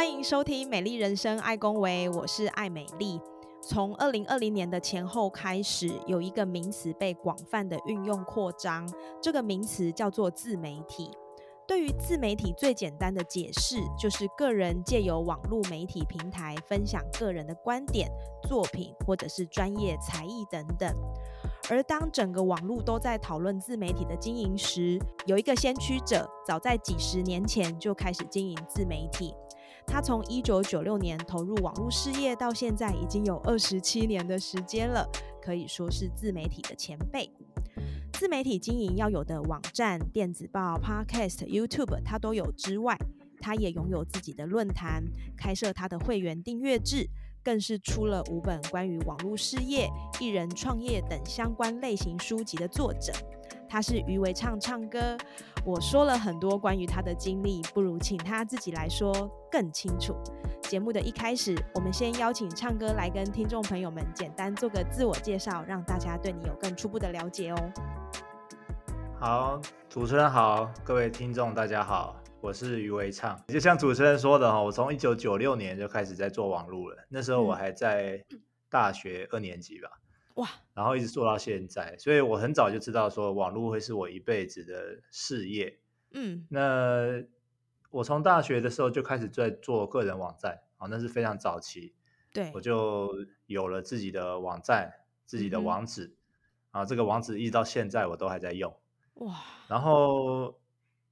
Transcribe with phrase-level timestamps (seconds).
[0.00, 3.20] 欢迎收听《美丽人生爱公维》，我是爱美丽。
[3.62, 8.90] 从二零二零年的前后开始，有一个名词被广泛的运用扩张，
[9.20, 11.10] 这个名词叫做自媒体。
[11.68, 18.10] 对于自媒体最简单的解释，就是个人借由网络媒体平台分享个人的观点、
[18.48, 20.90] 作品或者是专业才艺等等。
[21.68, 29.34] 而当整个网络都在讨论自媒体的经营时，有一个先驱者，早在几十年前就开始经营自媒体。
[29.90, 35.04] 他从一九九六年投入网络事业，到现在已经有二十七年的时间了，
[35.42, 37.28] 可以说是自媒体的前辈。
[38.12, 42.96] 自媒体经营要有的网站、电子报、Podcast、YouTube，他都有之外，
[43.40, 45.02] 他也拥有自己的论坛，
[45.36, 47.08] 开设他的会员订阅制，
[47.42, 53.12] 更是出了五本关于网络事业、艺人创业等相关类型书籍的作者。
[53.68, 55.16] 他是余为唱唱歌，
[55.62, 59.12] 我说了很多关于他的经历，不如请他自己来说
[59.50, 60.16] 更清楚。
[60.62, 67.72] 节目的一开始，我们先邀请唱歌来跟听众朋友们简单做个自我介绍，让大家对你有更初步的了解哦。
[69.18, 73.38] 好，主持人好，各位听众大家好，我是余维畅。
[73.48, 78.24] 就像主持人说的哈，我从一九九六年就开始在做网络了，那时候我还在
[78.70, 79.90] 大学二年级吧。
[80.34, 85.78] 哇，然后一直做到现在，所以我很早就知道说网络会是我一辈子的事业。
[86.12, 87.22] 嗯，那
[87.90, 91.94] 我从大学的时候就开始在做个人网站，啊，那是非常早期。
[92.32, 93.12] 对，我就
[93.46, 94.92] 有了自己的网站，
[95.24, 96.14] 自己的网址，
[96.70, 98.74] 啊，这个网址一直到现在我都还在用。
[99.14, 100.60] 哇，然后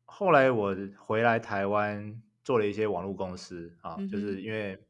[0.05, 4.81] 后来我回来台湾做了一些网络公司，啊，就是因为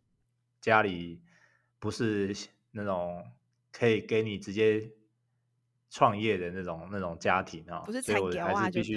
[0.61, 1.23] 家里
[1.79, 2.35] 不是
[2.71, 3.25] 那种。
[3.79, 4.91] 可以给你直接
[5.89, 8.95] 创业的那种那种家庭啊，所以我还是必须，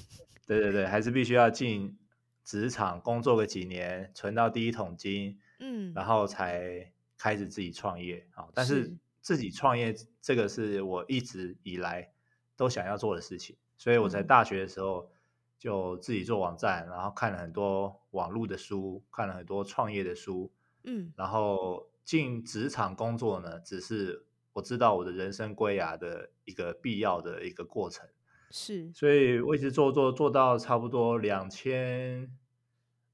[0.46, 1.98] 对对对，还是必须要进
[2.42, 8.48] 职场工作个几年，存到第一桶金，嗯，然后才开始自己创业啊。
[8.54, 12.10] 但是自己创业这个是我一直以来
[12.56, 15.12] 都想要做的事情，所以我在大学的时候
[15.58, 20.50] 就自己做网站，然后看了很多网络的书，看了很多创业的书，
[20.84, 21.86] 嗯，然后。
[22.04, 28.08] 进职场工作呢，只是我知道我的人生归涯的一个必要的一个过程，
[28.50, 32.36] 是，所以我一直做做做到差不多两千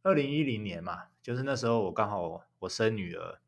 [0.02, 3.38] 二零一零年嘛，就是那时候我刚好我生女儿，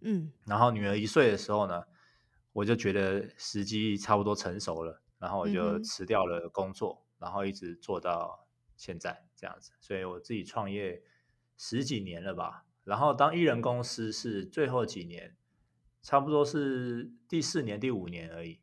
[0.00, 1.84] 嗯，然后女儿一岁的时候呢，
[2.52, 11.02] 我就觉得时机差不多成熟了，然后我就辞掉了工作，然后一直做到现在这样子，所以我自己创业
[11.56, 12.64] 十几年了吧。
[12.88, 15.36] 然后当艺人公司是最后几年，
[16.00, 18.60] 差不多是第四年、第五年而已。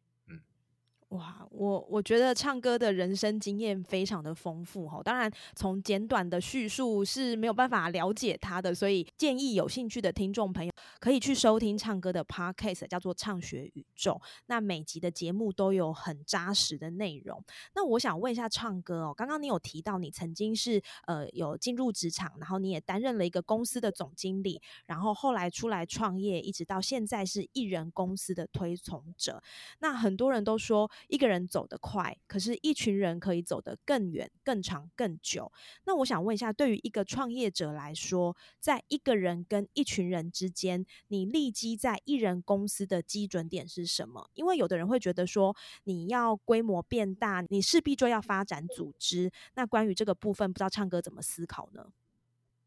[1.10, 14.14] 哇，我我觉得唱歌的人生经验非常的丰富哈，当然从简短的叙述是没有办法了解他的，所以建议有兴趣的听众朋友可以去收听唱歌的 podcast，叫做《唱学宇宙》。
[14.48, 17.42] 那每集的节目都有很扎实的内容。
[17.76, 29.42] 那我想问一下唱歌哦，刚刚你有提到你曾经是呃有进入职场，然后你也担任了一个公司的总经理，然后后来出来创业，一直到现在是艺人公司的推崇者。
[29.80, 30.90] 那很多人都说。
[31.08, 35.52] 一个人走得快，可是一群人可以走得更远、更长、更久。
[35.86, 44.30] 那我想问一下，对于一个创业者来说，在一个人跟一群人之间，你立基在一人公司的基准点是什么？
[44.34, 45.56] 因为有的人会觉得说，
[45.86, 49.32] 你要规模变大，你势必就要发展组织。
[49.56, 51.88] 那关于这个部分，不知道唱歌怎么思考呢？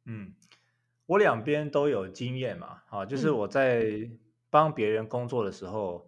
[0.07, 0.35] 嗯，
[1.07, 4.11] 我两边都有经验嘛，啊，就是我在
[4.51, 6.08] 帮别人工作的时候。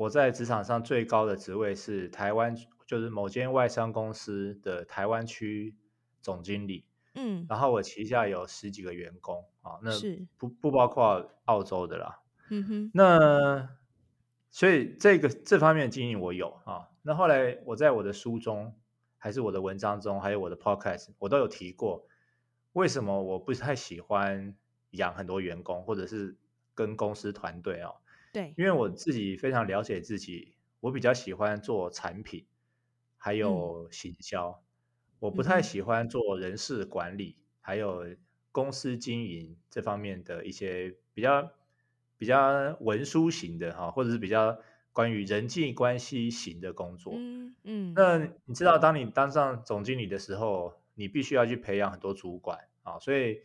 [0.00, 2.56] 我在职场上最高的职位是台湾，
[2.86, 5.76] 就是某间外商公司的台湾区
[6.22, 6.86] 总经理。
[7.14, 9.90] 嗯，然后我旗下有十几个员工啊，那
[10.38, 12.20] 不不包括澳洲的啦。
[12.48, 13.68] 嗯哼，那
[14.48, 16.88] 所以这个这方面的经验我有啊。
[17.02, 18.74] 那后来我在我的书中，
[19.18, 22.06] 还是我的文章中，还有我的 podcast，我都有提过，
[22.72, 24.56] 为什么我不太喜欢
[24.92, 26.38] 养很多员工，或者是
[26.74, 27.92] 跟公司团队啊。
[28.32, 32.46] 对，因为我自己非常了解自己，我比较喜欢做产品，
[33.16, 34.62] 还有行销，
[35.18, 38.06] 我不太喜欢做人事管理，还有
[38.52, 41.52] 公司经营这方面的一些比较
[42.18, 44.58] 比较文书型的哈，或者是比较
[44.92, 47.12] 关于人际关系型的工作。
[47.16, 53.40] 嗯嗯，那你知道，当你当上总经理的时候，你必须要去培养很多主管啊，所以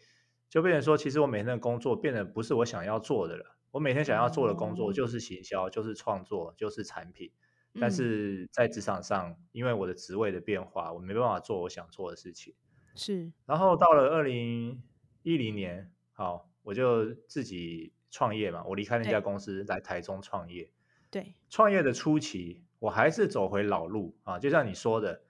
[0.50, 3.55] 就变成说，其实我每天的工作变得不是我想要做的了。
[3.76, 7.30] 我每天想要做的工作就是行销，就是创作，就是产品。
[7.78, 12.56] 但是在职场上，因为我的职位的变化，我没办法做我想做的事情。
[12.96, 13.34] 是。
[13.46, 14.82] 然后到了二零
[15.24, 18.64] 一零年，好，我就自己创业嘛。
[18.64, 20.72] 我离开那家公司，来台中创业。
[21.12, 21.34] 对。
[21.50, 25.24] 创业的初期，我还是走回老路啊，就像你说的，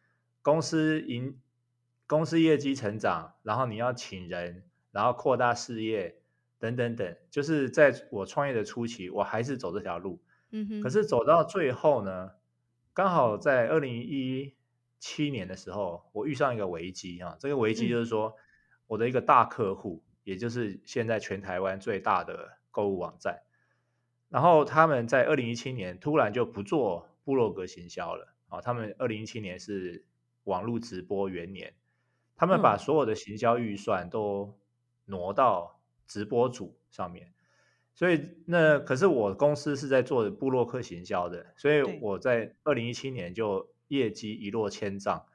[0.43, 1.41] 公司营
[2.05, 6.21] 公司业绩成长，然后你要请人，然后扩大事业。
[6.57, 10.21] 等等等，就是在我创业的初期，我还是走这条路。
[10.51, 10.81] 嗯哼。
[10.81, 12.31] 可是走到最后呢，
[12.93, 14.55] 刚好在二零一
[14.99, 17.35] 七年的时候，我遇上一个危机啊。
[17.39, 18.35] 这个危机就是说，
[18.87, 23.41] 我的一个大客户，也就是现在全台湾最大的购物网站，
[24.29, 28.61] 然后他们在二零一七年突然就不做部落格行销了啊。
[28.61, 30.05] 他们二零一七年是
[30.45, 31.73] 网络直播元年，
[32.37, 34.57] 他们把所有的行销预算都
[35.05, 35.74] 挪到。
[36.07, 37.33] 直播组上面，
[37.93, 45.25] 所以那可是我公司是在做布洛克行销的，所以我在二零一七年就业绩一落千丈。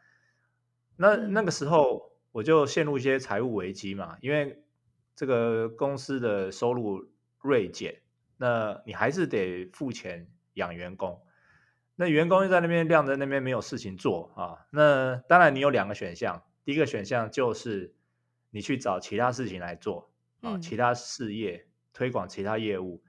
[0.96, 4.62] 那那个时候我就陷入一些财务危机嘛，因为
[5.17, 7.08] 这个公司的收入
[7.40, 8.02] 锐减，
[8.37, 11.23] 那你还是得付钱养员工，
[11.96, 14.66] 那员工又在那边晾在那边没有事情做啊。
[14.70, 17.94] 那当然你有两个选项，第一个选项就是
[18.50, 20.09] 你去找其他事情来做。
[20.40, 23.02] 啊，其他事业推广其他业务，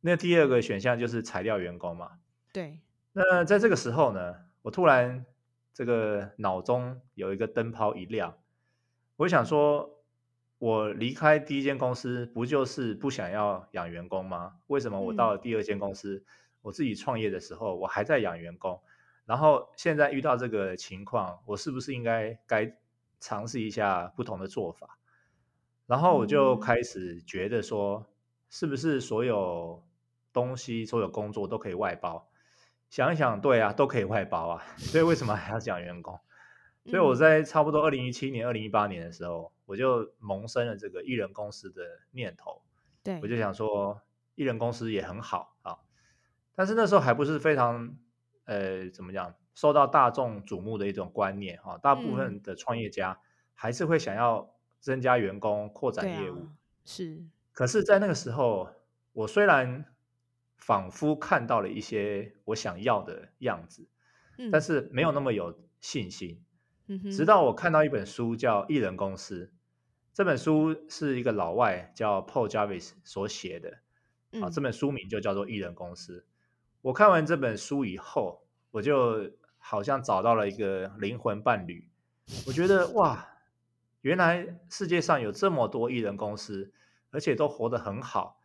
[0.00, 2.18] 那第二个选项就是裁掉员工嘛。
[2.52, 2.80] 对。
[3.12, 5.26] 那在这个时候呢，我突然
[5.72, 8.38] 这个脑中有一个灯泡一亮，
[9.16, 10.04] 我想说，
[10.58, 14.58] 我离开第一间公司不就是不想要养员工吗？
[14.68, 16.24] 为什么我到了第二间公司，
[16.62, 18.80] 我自己创业的时候，我还在养员工，
[19.24, 22.76] 然后现在遇到这个情况，我是不是应该该
[23.18, 24.97] 尝试一下不同的做法？
[25.88, 28.04] 然后我就开始觉得说，
[28.50, 29.82] 是不是所有
[30.34, 32.28] 东西、所有工作都可以外包？
[32.90, 34.62] 想一想，对啊，都可以外包啊。
[34.76, 36.20] 所以为什么还要讲员工？
[36.84, 42.60] 所以我在差不多二零一七年、二零一八年的时候，我就萌生了这个艺人公司的念头。
[43.02, 44.02] 对，我就想说，
[44.34, 45.78] 艺人公司也很好啊。
[46.54, 47.96] 但是那时候还不是非常
[48.44, 51.78] 呃，怎么讲，受到大众瞩目的一种观念哈。
[51.78, 53.18] 大部分的创业家
[53.54, 54.50] 还是会想要。
[54.88, 56.48] 增加员工、扩展业务
[56.82, 58.70] 是，可是，在那个时候，
[59.12, 59.84] 我虽然
[60.56, 63.86] 仿佛看到了一些我想要的样子，
[64.50, 66.42] 但是没有那么有信心。
[67.12, 69.52] 直到我看到一本书，叫《艺人公司》，
[70.14, 73.80] 这本书是一个老外叫 Paul Jarvis 所写的，
[74.40, 76.20] 啊，这本书名就叫做《艺人公司》。
[76.80, 81.90] 我看完这本书以后，我就好像找到了一个灵魂伴侣，
[82.46, 83.34] 我觉得哇！
[84.00, 86.72] 原来世界上有这么多艺人公司，
[87.10, 88.40] 而且都活得很好，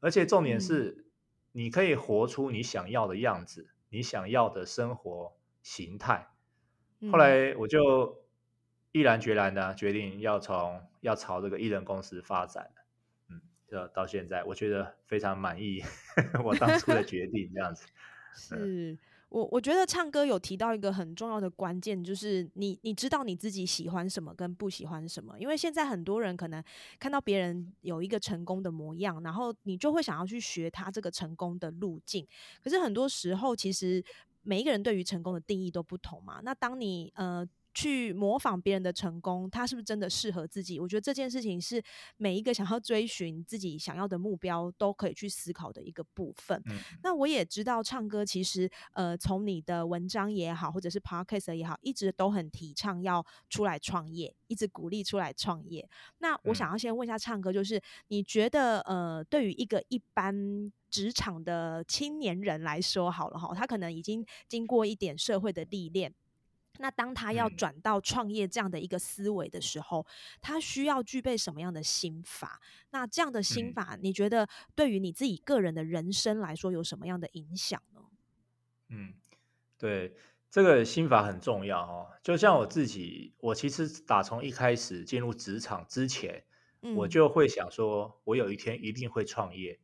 [0.00, 1.06] 而且重点是，
[1.52, 6.28] 你可以活出你想要的样子，你想要的生活形态。
[7.10, 8.22] 后来我就
[8.92, 12.70] 毅然决然的决定要从要朝这个艺人公司发展，
[13.28, 15.82] 嗯，就到现在，我觉得非常满意
[16.44, 17.86] 我当初的决定，这样子
[18.34, 18.98] 是。
[19.28, 26.62] 我我觉得唱歌有提到一个很重要的关键，就是你你知道你自己喜欢什么跟不喜欢什么，因为现在很多人可能
[26.98, 32.26] 看到别人有一个成功的模样，然后你就会想要去学他这个成功的路径，
[32.62, 34.02] 可是很多时候其实
[34.42, 36.40] 每一个人对于成功的定义都不同嘛。
[36.42, 37.46] 那当你呃。
[37.78, 40.80] 去模仿别人的成功，他是不是真的适合自己？
[40.80, 41.80] 我觉得这件事情是
[42.16, 46.60] 每一个想要追寻自己想要的目标都可以去思考的一个部分。
[47.04, 55.88] 那我也知道，唱歌其实呃，从你的文章也好，或者是 podcast 也好，一直都很提倡要出来创业，一直鼓励出来创业。
[56.18, 66.12] 那我想要先问一下唱歌，就是你觉得呃，对于一个一般职场的青年人来说，好了哈，他可能已经经过一点社会的历练。
[66.78, 70.06] 那当他要转到创业这样的一个思维的时候，
[70.40, 72.60] 他需要具备什么样的心法？
[72.90, 78.00] 那这样的心法，你觉得对于你自己个人的人生来说有什么样的影响呢？
[78.88, 79.14] 嗯，
[79.76, 80.14] 对，
[80.50, 82.08] 这个心法很重要哦。
[82.22, 86.44] 就像我自己，我其实打从一开始进入职场之前，
[86.96, 89.78] 我就会想说，我有一天一定会创业，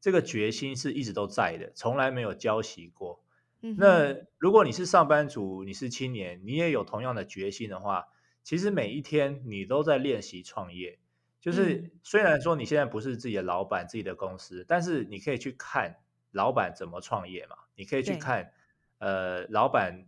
[0.00, 3.24] 这个决心是一直都在的，从来没有交习过。
[3.60, 8.06] 那如果你是上班族，你是青年，你也有同样的决心的话，
[8.42, 10.98] 其实每一天你都在练习创业。
[11.40, 15.96] 就是虽然说你现在不是自己的老板、自己的公司，但是你可以去看
[16.32, 18.52] 老板怎么创业嘛，你可以去看
[18.98, 20.06] 呃老板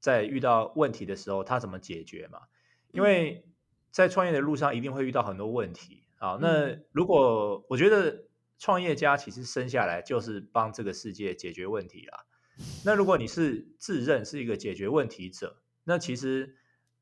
[0.00, 2.42] 在遇到问题的时候他怎么解决嘛，
[2.92, 3.46] 因为
[3.90, 6.38] 在创业的路上一定会遇到很多问题啊。
[6.42, 8.24] 那如果我觉得
[8.58, 12.26] 创业家其实生下来就是帮这个世界解决问题啦。
[12.84, 16.56] 那如果你是自认是一个解决问题者，那其实。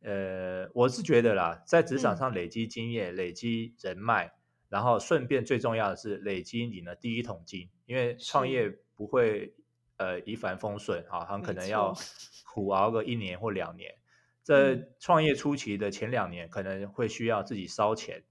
[0.07, 4.35] 呃，我是觉得啦，在职场上累积经验、累积人脉，
[4.69, 9.55] 然后顺便最重要的是累积你的第一桶金，因为创业不会
[9.97, 11.97] 呃一帆风顺啊，很可能要
[12.45, 13.95] 苦熬个一年或两年。
[14.45, 18.25] 在创业初期的前两年可能会需要自己烧钱，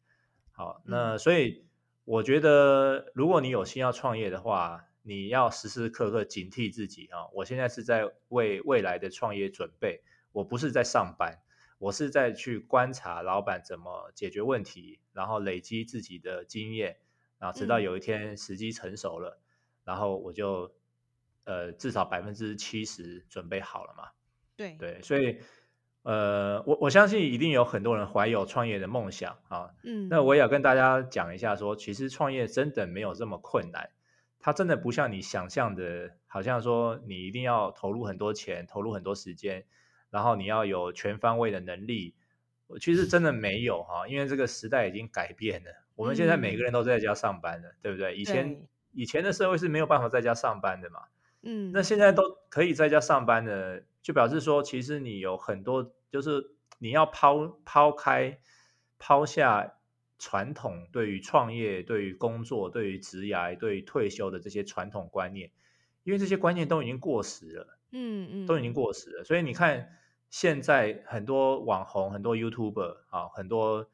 [0.51, 1.65] 好，那所以
[2.05, 7.27] 我觉得如果你有心要创业的话，你要时时刻刻警惕自己啊！
[7.33, 11.39] 我现在是在为未来的创业准备，我不是在上班。
[11.79, 16.95] 我是在去观察老板怎么解决问题，然后累积自己的经验，
[17.37, 19.37] 然后直到有一天时机成熟了，
[19.83, 20.73] 然后我就
[21.43, 24.11] 呃至少百分之七十准备好了嘛。
[24.55, 25.39] 对对，所以
[26.03, 29.71] 呃我我相信一定有很多人怀有创业的梦想啊。
[29.83, 33.89] 嗯，那我也要跟大家讲一下，说其实创业真的没有这么困难，
[34.43, 39.65] 它真的不像你想象的，好像说你一定要投入很多钱，投入很多时间。
[40.09, 42.13] 然后你要有全方位的能力，
[42.81, 45.71] 其实真的没有哈，因为这个时代已经改变了。
[45.95, 48.15] 我们现在每个人都在家上班的，对不对？
[48.17, 50.99] 以前以前的社会是没有办法在家上班的嘛。
[51.41, 58.39] 嗯，那现在都可以在家上班的，就表示说，其实你有很多，就是你要抛抛开、
[58.99, 59.75] 抛下
[60.23, 65.51] 传统对于创业、对于工作、对于职涯、对于退休的这些传统观念，
[66.03, 67.79] 因为这些观念都已经过时了。
[67.91, 69.99] 嗯嗯，都已经过时了，所以你看。
[70.33, 73.87] 现在很多网红、很多 YouTuber 啊，很多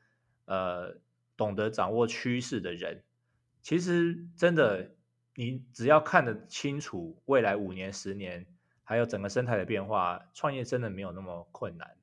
[0.45, 0.95] 呃
[1.35, 3.03] 懂得掌握趋势的人，
[3.61, 4.95] 其实真的，
[5.35, 8.45] 你只要看得清楚未来五年、十年，
[8.85, 11.97] 还有整个生态的变化，创业真的没有那么困难。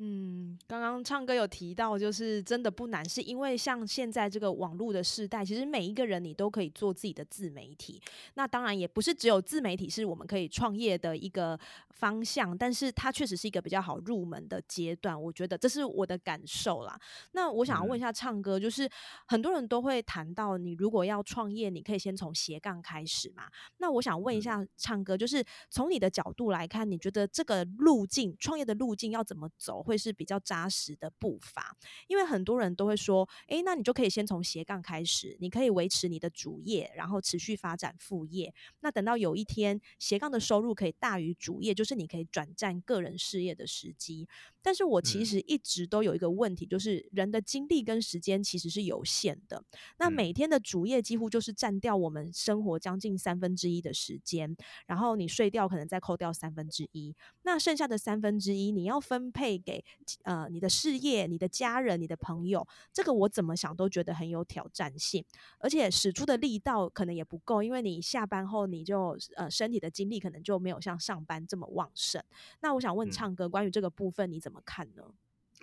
[0.00, 8.00] 嗯，刚刚唱歌有提到，就是真的不难，是因为像现在这个网络的时代，其实每一个人你都可以做自己的自媒体。
[8.34, 11.58] 那当然也不是只有自媒体是我们可以创业的一个
[11.90, 15.20] 方向，但是它确实是一个比较好入门的阶段。
[15.20, 16.96] 我觉得这是我的感受啦。
[17.32, 18.88] 那我想要问一下唱歌，就是
[19.26, 23.48] 很多人都会谈到，你如果要创业，你可以先从斜杠开始嘛？
[23.78, 29.82] 那我想问一下唱歌，就是从你的角度来看，你觉得这个路径创业的路径要怎么走？
[29.88, 31.74] 会是比较扎实的步伐，
[32.06, 38.52] 因为很多人都会说，诶，那你就可以先从斜杠开始，你可以维持你的主业，然后持续发展副业。
[38.80, 44.28] 那等到有一天斜杠的收入可以大于主业，就是你可以转战个人事业的时机。
[44.68, 49.64] 但是我其实一直都有一个问题，就是人的精力跟时间其实是有限的。
[49.96, 59.82] 那每天的主业几乎就是占掉我们生活将近三分之一的时间，然后你睡掉可能再扣掉三分之一，那剩下的三分之一你要分配给
[60.24, 65.24] 呃你的事业、你的家人、你的朋友，这个我怎么想都觉得很有挑战性，
[65.60, 72.22] 而且使出的力道可能也不够，因为你下班后你就呃身体的精力可能就没有像上班这么旺盛。
[72.60, 74.57] 那我想问唱歌，关于这个部分你怎么？
[74.64, 75.04] 看呢？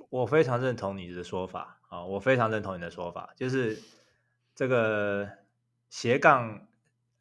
[0.09, 2.03] 我非常认同你的说法啊！
[2.05, 3.81] 我非常认同你的说法，就是
[4.53, 5.29] 这个
[5.89, 6.67] 斜杠，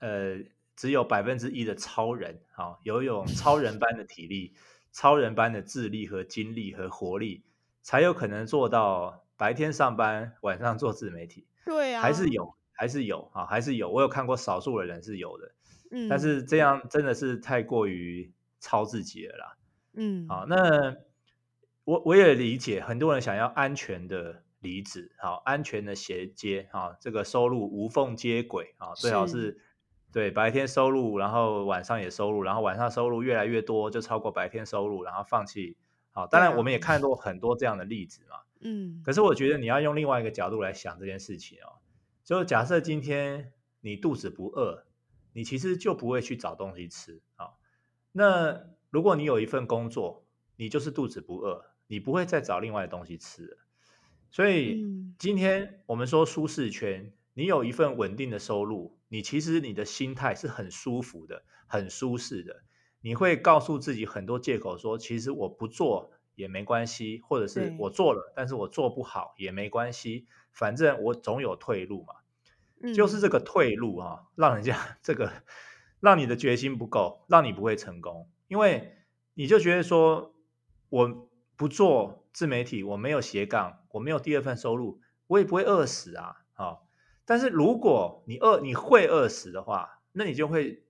[0.00, 0.40] 呃，
[0.74, 4.54] 只有百分之一的超人啊，有一种超人般的体力、
[4.90, 7.44] 超人般的智力和精力和活力，
[7.80, 11.46] 才有可能做到白天上班，晚上做自媒体。
[11.64, 13.88] 对啊，还是有，还是有啊，还是有。
[13.88, 15.54] 我有看过少数的人是有的，
[15.92, 19.56] 嗯，但是这样真的是太过于超自己了啦。
[19.92, 20.96] 嗯，好，那。
[21.84, 29.60] 我我也理解，很多人想要安全的离职，好，安全的衔接，啊，这个收入无缝接轨，啊，最好是。
[30.12, 35.76] 对白天收入，然后晚上也收入，然后晚上收入越来越多，就超过白天收入，然后放弃，
[36.12, 36.78] 好，当然我们也。
[36.78, 41.82] 看过很多这样的例子嘛，嗯，可是我觉得你要用另外一个角度来想这件事情哦，
[42.22, 44.84] 就假设今天你肚子不饿，
[45.32, 47.54] 你其实就不会去找东西吃，啊，
[48.12, 50.24] 那如果你有一份工作，
[50.54, 51.73] 你就是肚子不饿。
[51.86, 53.58] 你不会再找另外的东西吃了，
[54.30, 54.84] 所以
[55.18, 62.62] 今天我们说舒适圈，你有一份稳定的收入，你其实你的心态是很舒服的，很舒适的。
[63.02, 72.14] 你会告诉自己很多借口，说其实我不做也没关系，或者是我做了，但是我做不好也没关系，反正我总有退路嘛。
[72.94, 75.30] 就是这个退路啊，让人家 这个
[76.00, 78.96] 让你的决心不够，让你不会成功，因为
[79.34, 80.34] 你就觉得说
[80.88, 81.28] 我。
[81.56, 86.78] 不做自媒体，我没有斜杠，我没有第二份收入，我也不会饿死啊，啊！
[87.24, 90.84] 但是如果你饿，你会饿死的话，那你就会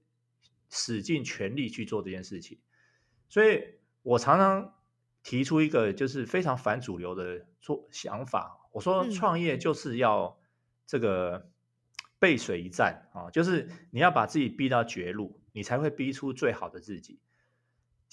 [0.70, 2.58] 使尽全力去做这件事情。
[3.28, 3.62] 所以
[4.02, 4.74] 我常常
[5.22, 10.38] 提出一个就是非常反主流的做想法，我说创业就是要
[10.86, 11.50] 这个
[12.18, 17.20] 背水一战啊，就是你要把自己逼到绝路，你才会逼出最好的自己。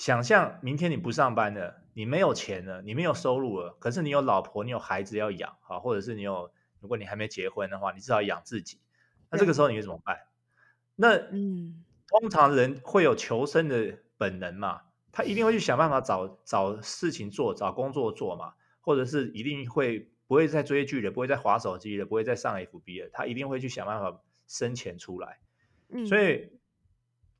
[0.01, 8.79] 想象明天你不上班了，你没有钱了，你没有收入了，可是你有老婆，你有孩子要养啊，或者是你有，如果你还没结婚的话，你至少养自己。
[9.29, 10.17] 那这个时候你会怎么办？
[10.95, 14.81] 那嗯，通常人会有求生的本能嘛，
[15.11, 25.37] 他一定会去想办法找找事情做，找工作做嘛，或者是一定会不会再追剧了，不会再划手机了，不会再上 FB 了，他一定会去想办法生钱出来。
[25.89, 26.59] 嗯，所以。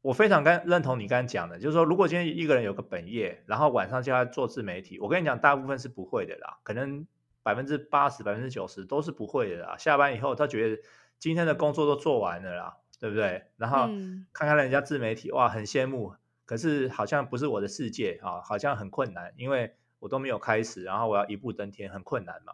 [0.02, 7.06] 我非常跟认同你刚刚讲的，就是说，如果今天一个人有个本业，然后晚上叫他做自媒体，我跟你讲，大部分是不会的啦，可能
[7.44, 9.78] 百分之八十、百分之九十都是不会的啦。
[9.78, 10.82] 下班以后，他觉得
[11.20, 13.44] 今天的工作都做完了啦，对不对？
[13.58, 13.88] 然后
[14.34, 16.16] 看看人家自媒体，哇，很羡慕，
[16.46, 22.54] 可是好像不是我的世界啊，好像很困难，因为我都没有开始，然后我要一步登天，很困难嘛，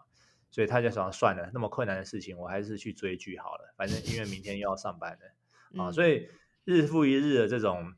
[0.52, 5.32] 所以他就想算了，那么困难的事情，我还是去追剧好了，反正因为明天又要上班了
[5.82, 6.28] 啊，所以。
[6.68, 7.94] 日复一日的这种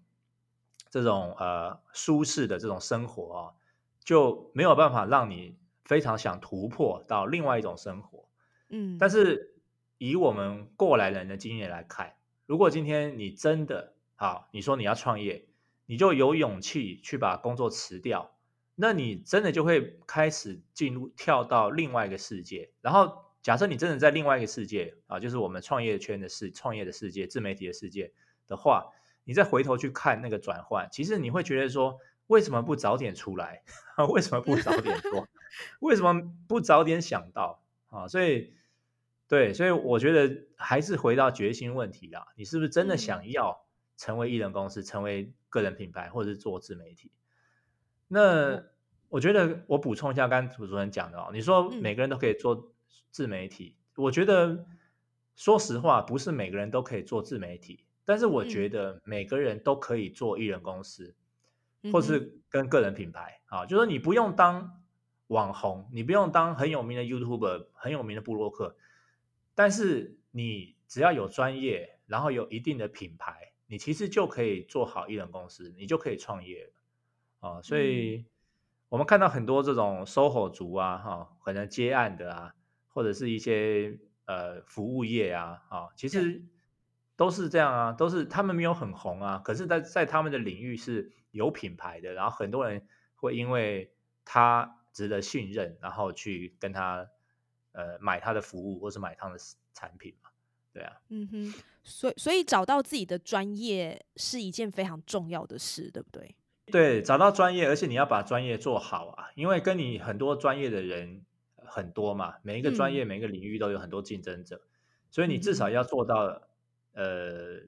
[0.92, 3.42] 这种呃舒适的这种生活啊，
[4.04, 8.30] 就没有办法让你非常想突破到另外一种生活。
[8.70, 9.56] 嗯，但是
[9.98, 12.14] 以我们过来人的经验来看，
[12.46, 15.48] 如果今天你真的好，你说你要创业，
[15.88, 18.36] 你就有勇气去把工作辞掉，
[18.76, 22.70] 那你真的就会开始进入跳到另外一个世界。
[22.82, 28.14] 然后假设你真的在另外一个世界啊，就是我们创业圈的世创业的世界、自媒体的世界。
[28.50, 28.91] 的话，
[29.24, 33.63] 你再回头去看那个转换，其实你会觉得说，为什么不早点出来？
[34.12, 35.27] 为什么不早点做？
[35.79, 38.08] 为什么不早点想到啊？
[38.08, 38.53] 所以，
[39.27, 42.27] 对，所以我觉得还是回到决心问题啦。
[42.36, 43.65] 你是不是真的想要
[43.96, 47.12] 成为艺人公司，成为个人品牌，或者是做自媒体？
[48.07, 48.64] 那
[49.09, 52.72] 我觉得我补充一下刚刚主持人讲的哦，你说每个人都可以做
[53.12, 54.66] 自媒体，我觉得
[55.35, 57.85] 说实话，不是每个人都可以做自媒体。
[58.09, 61.13] 但是我觉得每个人都可以做艺人公司，
[61.93, 64.81] 或是跟个人品牌啊，就说你不用当
[65.27, 68.75] 网红，你不用当很有名的 YouTuber，很有名的布洛克，
[69.53, 77.61] 但是你只要有专业，然后有一定的品牌，你其实就可以做好艺人公司，你就可以创业了啊。
[77.61, 78.25] 所以
[78.89, 82.55] 我们看到很多这种 SOHO 族啊，哈，可能接案的啊，
[82.87, 86.41] 或者是一些呃服务业啊，啊，其实。
[87.20, 93.92] 都是这样啊，都是他们没有很红啊，可是，在在他们的领域是有品牌的，然后很多人会因为
[94.24, 97.10] 他值得信任，然后去跟他
[97.74, 99.36] 呃买他的服务或是买他的
[99.74, 100.29] 产品嘛，
[100.72, 101.53] 对啊，嗯哼，
[101.84, 106.38] 所以所以找到自己的专业是一件非常重要的事，对不对？
[106.68, 111.25] 对，找到专业，而且你要把专业做好啊，因为跟你很多专业的人
[111.58, 114.62] 很多嘛，每一个专业每一个领域都有很多竞争者，
[115.12, 116.44] 所以你至少要做到。
[116.94, 117.62] 呃，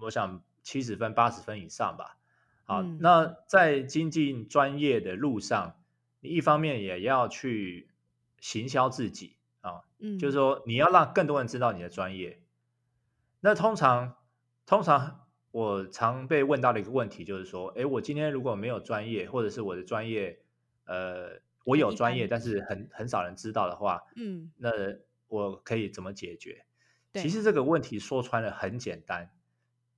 [0.00, 2.18] 我想七十分、八十分以上吧。
[2.64, 5.82] 好，那在精进专业的路上，
[6.20, 7.90] 你一方面也要去
[8.38, 12.42] 行销自己啊，嗯，就是说你要让更多人知道你的专业。
[13.40, 14.16] 那通常，
[14.66, 20.40] 通常我常被问到的一个问题就是说，哎，我今天如果没有专业，或者是我的专业，
[20.84, 24.70] 呃，我有专业，但是很很少人知道的话，嗯，那
[25.26, 26.64] 我可以怎么解决？
[27.14, 29.32] 其实这个问题说穿了很简单，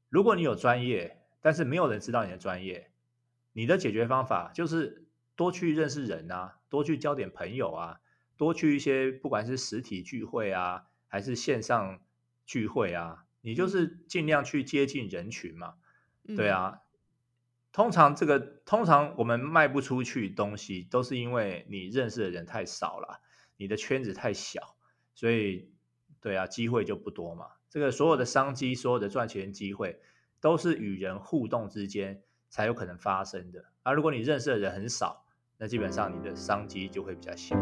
[0.09, 2.90] 如果你有专业，但是没有人知道你的专业，
[3.53, 8.01] 你的解决方法就是多去认识人啊，多去交点朋友啊，
[8.38, 12.01] 多去一些不管是实体聚会啊，还是线上
[12.46, 15.75] 聚会啊，你就是尽量去接近人群嘛。
[16.35, 16.79] 对啊，
[17.72, 23.20] 通常这个通常我们卖不出去东西，都是因为你认识的人太少了，
[23.59, 24.77] 你的圈子太小，
[25.14, 25.70] 所以。
[26.23, 27.47] 对啊，机会就不多嘛。
[27.69, 30.01] 这个所有的商机，所有的赚钱机会，
[30.41, 33.65] 都是与人互动之间才有可能发生的。
[33.83, 35.27] 而如果你认识的人很少，
[35.59, 37.57] 那基本上你的商机就会比较小。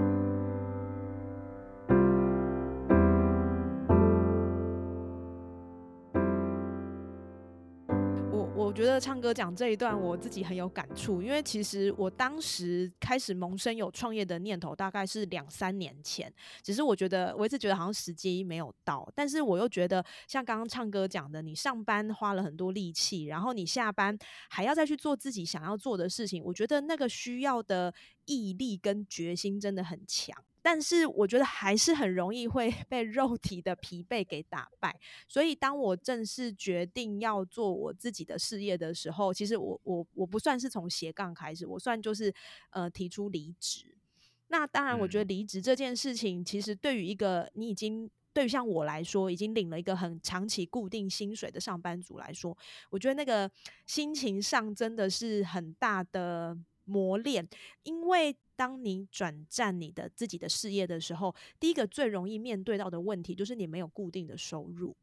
[8.80, 16.32] 觉得唱歌讲这一段，我自己很有感触，因为其实我当时开始萌生有创业的念头，大概是两三年前。
[16.62, 24.16] 只是我觉得，我一直觉得好像时机没有到，但是我又觉得，像刚刚唱歌讲的，你上班花了很多力气，然后你下班
[24.48, 27.92] 还要再去做自己想要做的事情，我觉得那个需要的
[28.24, 30.34] 毅力跟决心真的很强。
[30.62, 34.98] 但是我觉得还是很容易会 被肉体的疲惫给打败。
[35.28, 42.32] 所以当我正式决定要做我自己的事业的时候，其实我我我不算是从斜杠开始，我算就是
[42.70, 43.96] 呃提出离职。
[44.48, 52.56] 那当然，我觉得离职这件事情，其实对于一个你已经对于像我来说，已经领了一个很长期固定薪水的上班族来说，
[52.90, 53.48] 我觉得那个
[53.86, 56.58] 心情上真的是很大的
[56.90, 57.48] 磨练，
[57.84, 58.36] 因为。
[58.60, 64.94] 当你转战你的自己的事业的时候，第一个最容易面对到的问题就是你没有固定的收入。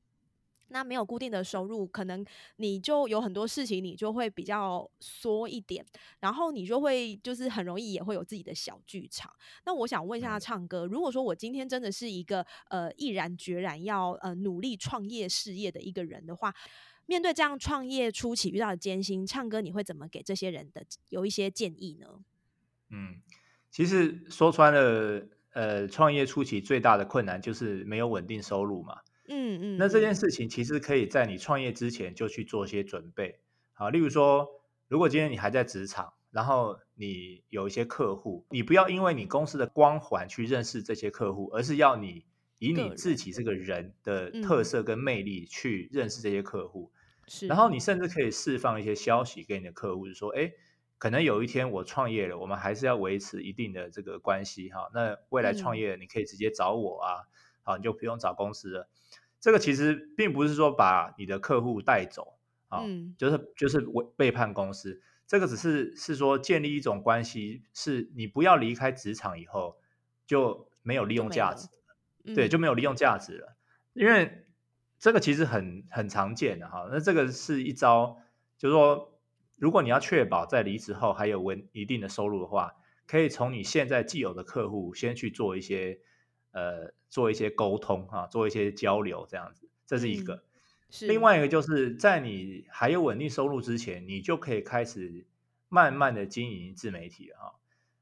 [0.67, 2.23] 那没有固定的收入，可能
[2.57, 5.83] 你就有很多事情，你就会比较缩一点，
[6.19, 9.33] 然后你就会就是很容易也会有自己的小剧场。
[9.65, 16.53] 那我想问一下，唱歌，如果说我今天真的是一个呃毅然决然要呃努力创业事业的一个人的话，
[17.07, 22.19] 面对这样创业初期遇到的艰辛，唱歌你会怎么给这些人的有一些建议呢？
[22.89, 23.21] 嗯。
[23.69, 29.01] 其实说穿了，呃，创业初期最大的困难就是没有稳定收入嘛。
[29.27, 29.77] 嗯嗯。
[29.77, 33.39] 那这件事情其实可以在你创业之前就去做些准备。
[33.73, 34.47] 好，例如说，
[34.87, 42.25] 如果今天你还在职场，然后你有一些客户，你不要因为你公司的光环去认识这些客户，而是要你
[42.57, 46.91] 以你自己这个人的特色跟魅力去认识这些客户。
[47.27, 47.47] 是。
[47.47, 50.51] 然后你甚至可以释放一些消息给你的客户，就说，哎。
[50.99, 54.89] 可能有一天我创业了，我们还是要维持一定的这个关系哈。
[54.95, 57.21] 那未来创业你可以直接找我啊，
[57.61, 58.89] 好你就不用找公司了。
[59.39, 62.83] 这个其实并不是说把你的客户带走啊，
[63.15, 64.99] 就是就是违背叛公司。
[65.27, 69.77] 这个只是是说建立一种关系，是你不要离开职场以后
[70.25, 71.67] 就没有利用价值，
[72.33, 73.55] 对，就没有利用价值了。
[73.93, 74.46] 因为
[74.99, 76.87] 这个其实很很常见的哈。
[76.91, 78.17] 那这个是一招，
[78.57, 79.13] 就是说。
[79.59, 82.75] 如果你要确保在离职后还有稳一定的收入的话，
[83.07, 85.97] 可以从你现在既有的客户先去做一些
[86.51, 90.43] 呃做一些沟通啊，做一些交流这样子，这是一个。
[90.91, 95.25] 是另外一个就是在你还有稳定收入之前，你就可以开始
[95.69, 97.55] 慢慢的经营自媒体了哈。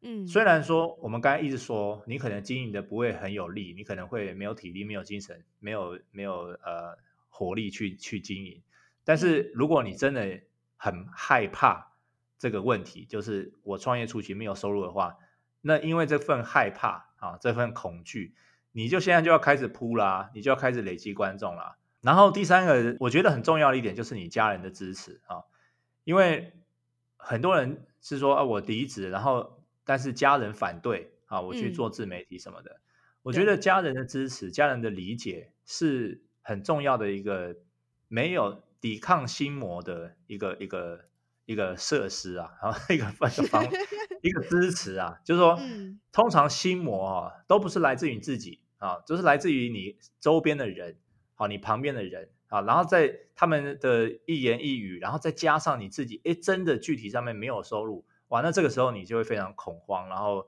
[0.08, 6.96] 嗯，虽然说我们刚才一直说你可能经营的不会很有力，你可能会没有体力、没有精神、没有没有呃
[7.30, 8.62] 活力去去经营，
[9.04, 10.42] 但是如果你真的
[10.78, 11.94] 很害怕
[12.38, 15.18] 这个问题，就是我创业初期没有收入的话，
[15.62, 18.36] 那因为这份害怕啊，这份恐惧，
[18.74, 21.78] 你就现在就要开始铺啦，你就要开始累积观众啦。
[22.02, 25.46] 然后第三个，我觉得很重要的一点就是你家人的支持啊，
[26.04, 26.54] 因为
[27.18, 29.55] 很多人是说啊，我离职，然后
[29.86, 32.82] 但是家人反对啊，我去做自媒体什么的。
[33.22, 37.56] 我觉得家人的支持、家人的理解是很重要的一个
[38.10, 38.66] 没有。
[38.82, 41.06] 抵抗心魔的一个一个
[41.46, 43.66] 一个设施啊，然后一个方方
[44.22, 45.60] 一个支持啊，就是说，
[46.12, 51.00] 通常心魔啊都不是来自于你自己啊，就是来自于你周边的人，
[51.34, 60.48] 好，你旁边的人啊，然后在他们的一言一语，然后再加上你自己，哎，真的具体上面没有收入，哇，那这个时候你就会非常恐慌，然后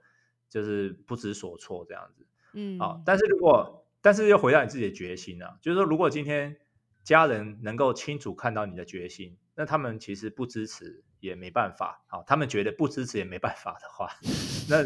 [0.50, 6.58] 就是不知所措这样子，嗯，好，但是如果但是又回到你自己的决心啊，就是说，如果今天。
[7.04, 12.04] 家人能够清楚看到你的决心，那他们其实不支持也没办法。
[12.06, 14.10] 好，他们觉得不支持也没办法的话，
[14.70, 14.84] 那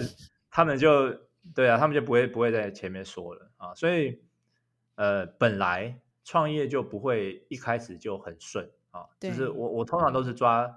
[0.52, 1.10] 他们就
[1.56, 3.74] 对啊，他们就不会不会在前面说了啊。
[3.74, 4.22] 所以，
[4.94, 9.08] 呃，本来创业就不会一开始就很顺啊。
[9.20, 10.72] 就是我我通常都是抓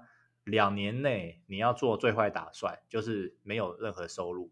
[0.45, 4.51] 两年内你要做最坏打算，就是没有任何收入。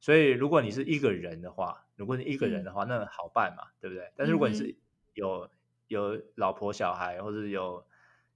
[0.00, 4.12] 所以，如果你是一个人的话，如果你一个人的话，那好办嘛，对不对？
[4.14, 4.76] 但是如果你是
[5.14, 5.50] 有
[5.88, 7.84] 有老婆小孩，或者有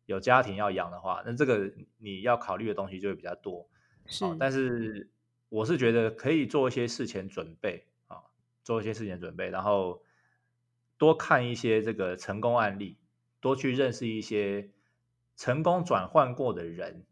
[0.07, 3.69] 有家庭要养的话，那这个你要考虑的东西就会比较多。
[4.07, 5.11] 是，但是
[5.49, 8.25] 我是觉得可以做一些事前准备啊，
[8.65, 10.03] 做一些事前准备，然后
[10.99, 12.99] 多看一些这个成功案例，
[13.41, 14.71] 多去认识一些
[15.43, 17.05] 成功转换过的人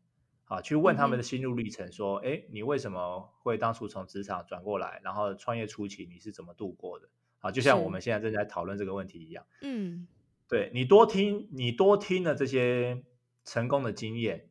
[0.45, 7.09] 啊，去问他们的心路历程，说，哎，你为什么会当初从职场转过来，然后创业初期你是怎么度过的？
[7.41, 9.45] 啊，就像我们现在正在讨论这个问题一样。
[9.63, 10.07] 嗯。
[10.49, 13.03] 对你多听，你多听了这些
[13.45, 14.49] 成功的经验，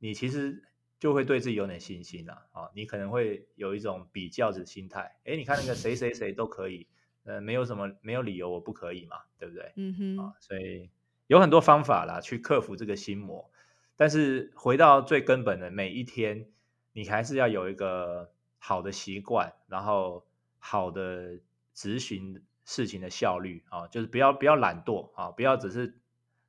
[0.00, 0.64] 你其实
[0.98, 2.68] 就会对自己有点信心了啊！
[2.74, 6.88] 你可能会有一种比较的心态，哎，你看那个谁谁谁都可以，
[7.22, 9.72] 呃，没有什么没有理由我不可以嘛，对不对？
[9.76, 10.90] 嗯哼，啊，所以
[11.28, 13.48] 有很多方法啦，去克服这个心魔。
[13.94, 16.48] 但是回到最根本的，每一天
[16.92, 20.26] 你还是要有一个好的习惯，然后
[20.58, 21.38] 好的
[21.72, 22.42] 执行。
[22.70, 25.98] 事情的效率啊，就是不要不要懒惰啊，不要只是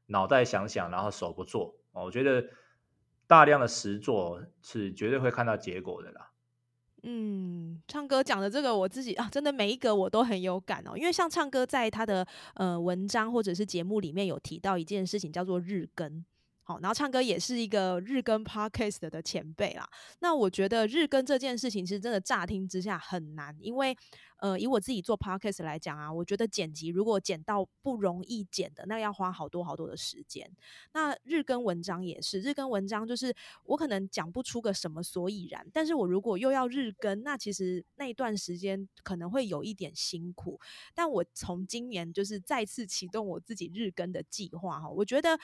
[0.07, 2.49] 脑袋想想，然后手不做我觉得
[3.25, 6.28] 大量的实做是绝对会看到结果的啦。
[7.03, 10.97] 嗯，唱歌讲的这个我自己啊，真的每一个我都很有感哦。
[10.97, 16.23] 因为像唱歌在他的呃文章或者是节目里面有提到一件事情，叫做日更。
[16.69, 19.89] 好，然后唱歌也是一个日更 podcast 的前辈啦。
[20.19, 23.97] 那我觉得日更这件事情，其实真的乍听之下很难，因为。
[24.41, 30.49] 呃，以我自己做 podcast 来讲啊，我觉得剪辑如果剪到不容易剪的，那要花好多好多的时间。
[30.93, 40.57] 那日更文章也是，日更文章就是我可能讲不出个什么所以然，但是我如果又要日更，那其实那一段时间可能会有一点辛苦。
[40.95, 45.37] 但我从今年就是再次启动我自己日更的计划哈，我觉得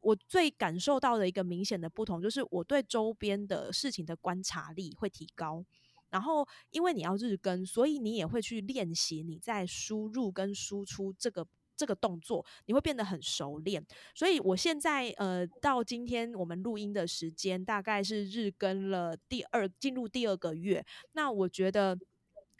[0.00, 5.64] 我最感受到的一个明显的不同，就是我对周边的事情的观察力会提高。
[6.10, 13.86] 然后，因为你要日更，所以你也会去练习你在输入跟输出这个这个动作，你会变得很熟练。
[14.12, 20.84] 所以我现在呃，到今天我们录音的时间大概是日更了第二，进入第二个月。
[21.12, 21.96] 那我觉得，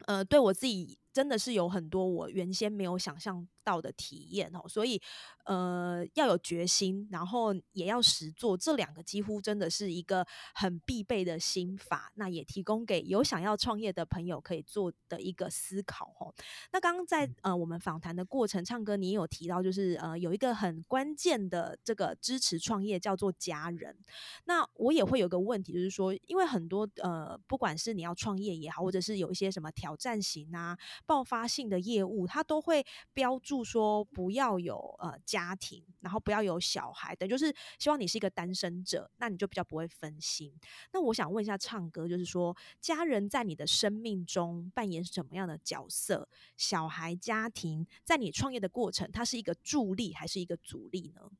[0.07, 5.01] 呃，对我自己真的是有很多我原先没有想象到的体验哦，所以。
[5.45, 12.13] 呃，要有决心，然后也要实做，这两个几乎真的是一个很必备的心法。
[12.15, 16.33] 那也提供给有想要创业的朋友可以做的一个思考哦。
[16.71, 23.97] 那刚刚在呃我们访谈的过程，唱歌你也有提到，就是呃有一个很关键的这个支持创业叫做家人。
[24.45, 35.41] 那我也会有个问题，就是说，因为很多呃不管是你要创业也好，或者是有一些什么挑战型啊、爆发性的业务，它都会标注说不要有呃家。
[35.41, 40.53] 家庭，然后不要有小孩，等就是希望你是一个单身者，那你就比较不会分心。
[40.93, 46.29] 那我想问一下，唱歌就是说，家人在你的生命中扮演什么样的角色？
[46.59, 51.31] 小孩、家庭在你创业的过程，它是一个助力还是一个阻力呢？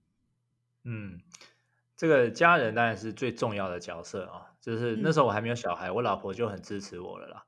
[0.85, 1.21] 嗯，
[1.95, 4.55] 这个家人当然是最重要的角色啊。
[4.63, 7.45] 就是那时候我还没有小孩，我老婆就很支持我了啦。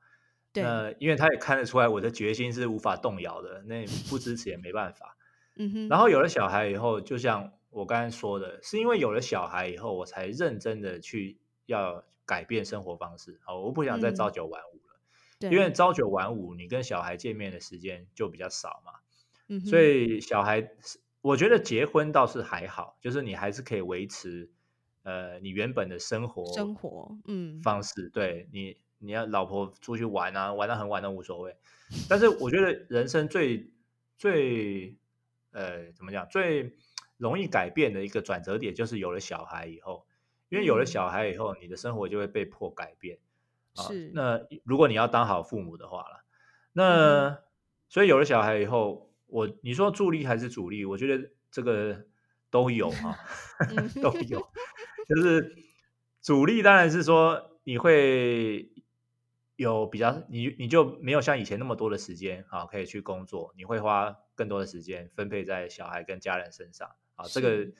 [0.53, 5.17] 对，因为他也看得出来我的决心是无法动摇的，那不支持也没办法。
[5.55, 13.39] 嗯哼，然后有了小孩以后，就像我刚才说的，是因为有了小孩以后，我才认真的去要改变生活方式。
[13.47, 14.99] 哦，我不想再朝九晚五了。
[15.39, 18.93] 对，因为朝九晚五，你跟小孩见面的时间就比较少嘛。
[19.47, 20.71] 嗯，所以小孩，
[21.21, 24.49] 我觉得结婚倒是还好，就是你还是可以维持
[25.03, 28.09] 呃你原本的生活生活嗯方式。
[28.09, 31.57] 对你，你要老婆出去玩啊，玩到很晚都无所谓。
[32.09, 33.69] 但是我觉得人生最
[34.17, 34.97] 最
[35.51, 36.25] 呃，怎么讲？
[36.29, 36.77] 最
[37.17, 40.05] 容易改变的一个转折点就是有了小孩以后，
[40.47, 43.19] 因为有了小孩以后，你的生活就会被迫改变。
[43.75, 44.09] 是。
[44.13, 46.23] 那如果你要当好父母的话了，
[46.71, 47.39] 那
[47.89, 50.85] 所以有了小孩以后，我你说助力还是阻力？
[50.85, 52.05] 我觉得这个
[52.49, 53.19] 都有啊，
[54.01, 54.47] 都有。
[55.09, 55.57] 就是
[56.21, 58.69] 阻力当然是说你会。
[59.55, 67.71] 有比较，你你就没有像以前那么多的时间啊，可以去工作，你会花更多的时间分配在小孩跟家人身上啊，这个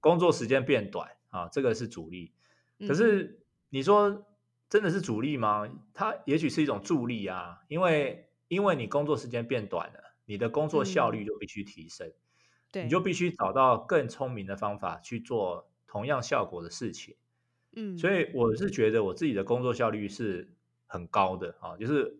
[0.00, 2.34] 工作时间变短啊，这个是主力。
[2.80, 4.26] 可是你说
[4.68, 5.70] 真的是主力吗？
[5.94, 12.12] 它也许是一种助力啊，因为因为你工作时间变短了，你的工作效率就必须提升，
[12.72, 17.14] 对，你就必须找到更聪明的方法去做同样效果的事情。
[17.76, 20.56] 嗯，所以我是觉得我自己的工作效率是。
[20.90, 22.18] 很高的啊，就是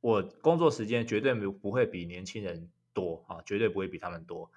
[0.00, 4.50] 我工作时间绝对没不会比年轻人多啊，绝对不会比他们多。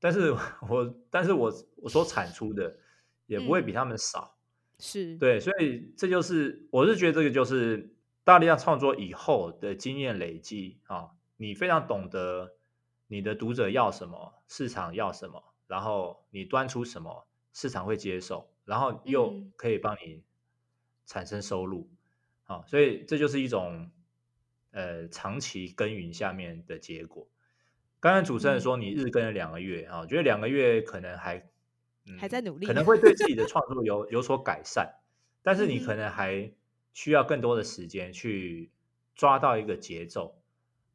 [0.00, 0.32] 但是
[0.68, 2.78] 我但是我我所产出的
[3.26, 4.36] 也不会比他们少，
[4.78, 12.54] 是对，所以这就是我是觉得这个就是大力量创作以后的经验累积啊，你非常懂得
[13.06, 20.22] 你的读者要什么，市场要什么，然后你端出什么，市场会接受，然后又可以帮你
[21.04, 21.88] 产生收入。
[22.44, 23.90] 好，所以这就是一种
[24.70, 27.26] 呃长期耕耘下面的结果。
[28.00, 31.48] 刚刚主持人说你日更了两个月啊，觉得两个月可能还
[32.18, 34.96] 还在努力，可能会对自己的创作有有所改善，
[35.42, 36.52] 但是你可能还
[36.92, 38.70] 需要更多的时间去
[39.14, 40.38] 抓到一个节奏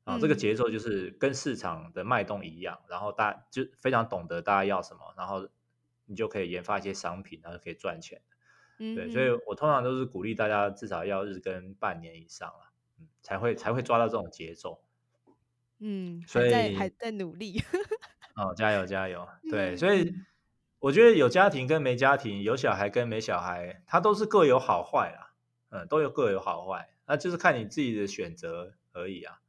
[0.03, 5.49] 啊，这个节奏就是跟市场的脉动一样，然后大就非常懂得大家要什么，然后
[6.05, 8.21] 你就可以研发一些商品，然后可以赚钱。
[8.79, 14.81] 对，所以我通常都是鼓励大家至少要日更半年以上了，嗯，才会才会抓到这种节奏。
[15.79, 17.61] 嗯，所以还在努力。
[18.35, 19.27] 哦，加油加油！
[19.51, 20.13] 对，所以
[20.79, 25.33] 我觉得有家庭跟没家庭，有小孩跟没小孩，它都是各有好坏啦，
[25.71, 29.41] 嗯，都有各有好坏，那就是看你自己的选择而已啊，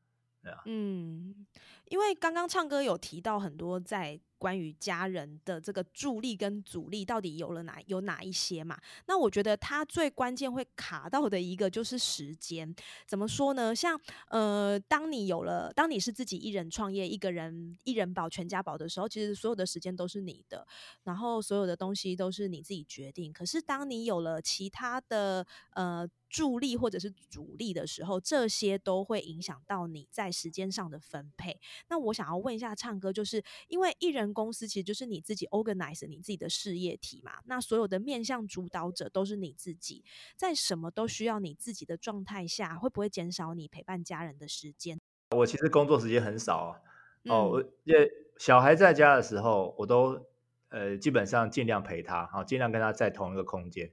[0.43, 0.63] 对啊。
[0.67, 1.47] 嗯，
[1.85, 4.21] 因为刚刚唱歌有提到很多在。
[4.41, 8.81] 关于家人的这个助力跟阻力到底有了哪有哪一些嘛？
[9.07, 12.75] 那我觉得它最关键会卡到的一个就是时间。
[13.07, 13.75] 怎么说呢？
[13.75, 20.67] 像呃，当你有了，当你是自己一人创业，一个人一人保全家保的时候，其实所有的时间都是你的，
[21.03, 23.31] 然后所有的东西都是你自己决定。
[23.31, 26.09] 可是当你有了其他的呃。
[26.31, 31.59] 助力或者是阻力的时候，这些都会影响到你在时间上的分配。
[31.89, 37.33] 那我想要问一下，唱歌就是因为艺人公司其实就是你自己 organize 你自己的事业体嘛？
[37.47, 40.05] 那所有的面向主导者都是你自己，
[40.37, 44.99] 在什么都需要你自己的状态下，会不会减少你陪伴家人的时间？
[45.37, 46.83] 我其实工作时间很少
[47.25, 50.27] 哦，因为小孩在家的时候，我都
[50.71, 53.93] 呃基本上尽量陪他，好尽量跟他在同一个空间。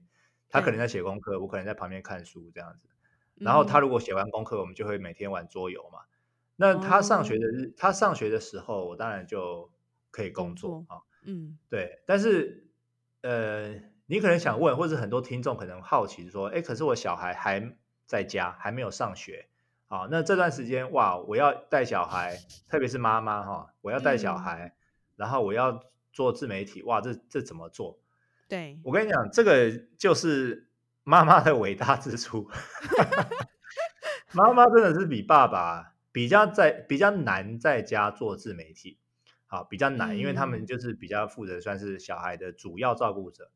[0.50, 2.88] 他可能在写功课，我可能在旁边看书这样子。
[3.36, 6.00] 然后他如果写完功课，我们就会每天玩桌游嘛。
[6.56, 9.70] 那他上学的日，他上学的时候，我当然就
[10.18, 10.98] 可以工作啊。
[11.26, 12.02] 嗯，对。
[12.08, 12.72] 但是
[13.22, 13.76] 呃，
[14.08, 17.78] 你可能想问，或者很多听众可能好奇说，哎，可是我小孩还
[18.08, 19.48] 在家，还没有上学
[19.88, 20.08] 啊。
[20.10, 24.74] 那这段时间哇，我要带小孩，特别是妈妈哈，我要带小孩，
[25.16, 28.00] 然后我要做自媒体，哇，这这怎么做？
[28.50, 30.72] 对，我跟你讲，这个就是
[31.04, 32.50] 妈妈的伟大之处。
[34.34, 38.98] 妈妈真的是比爸爸比较在比较难在家做自媒体，
[39.48, 43.50] 好比较难，因为他们就是比较负责算是小孩的主要照顾者。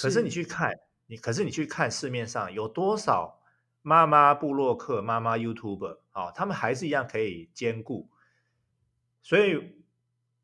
[0.00, 0.72] 可是你去看，
[1.06, 3.40] 你可是你去看市面上有多少
[3.82, 8.08] 妈妈布洛克、妈妈 YouTuber 啊，他们还是一样可以兼顾。
[9.22, 9.82] 所以，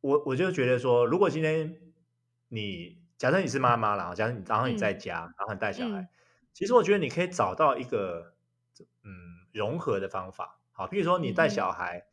[0.00, 1.76] 我我就觉得说，如果今天
[2.48, 6.08] 你假设你是妈妈了，假设你然后你在家，然后你带小孩，
[6.52, 8.34] 其实我觉得你可以找到一个
[9.04, 9.12] 嗯
[9.52, 10.58] 融合的方法。
[10.72, 12.06] 好，比如说你带小孩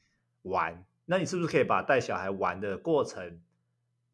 [0.44, 3.40] 玩，那你是不是可以把带小孩玩的过程，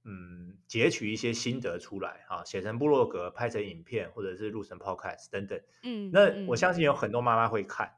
[0.04, 5.60] 嗯，截取一些心得出来啊，写成部落格，拍成影片，或者是录成 podcast 等等。
[5.84, 7.94] 嗯，那我相信有很多妈妈会看。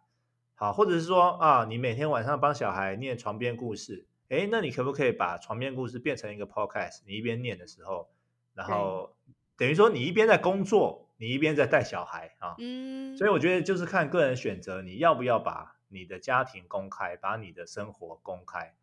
[0.55, 7.01] 好，或者是说啊，你每天晚上帮小孩念床边故事，哎，那你可不可以把床边故事变成一个 podcast？
[7.05, 8.09] 你一边念的时候。
[8.53, 9.15] 然后
[9.55, 12.55] 等于说，你一边在工作，你一边在带小孩啊。
[12.59, 18.75] 嗯，所以我觉得就是看个人选择，你要不要把你的家庭公开，把你的生活公开。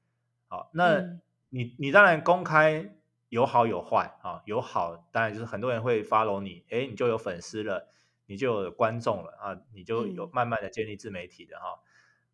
[0.48, 1.18] 好，那
[1.50, 2.96] 你你当然公开
[3.28, 7.88] 有好有坏啊，有好当然就是很多人会 follow 你，哎，你就有粉丝了，
[8.26, 11.80] 你就有观众了啊，你就有慢慢的建立自媒体的哈。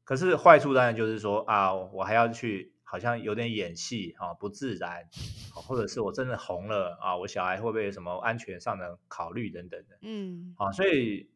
[0.05, 2.73] 可是坏处当然就是说啊，我还要去。
[2.87, 5.09] 好像有点演戏啊，不自然，
[5.53, 11.29] 或者是我真的红了啊，我小孩会不会有什么安全上的考虑等等的，嗯，啊，所以